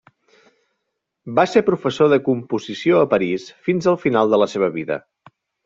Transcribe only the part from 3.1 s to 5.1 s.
París fins al final de la seva vida.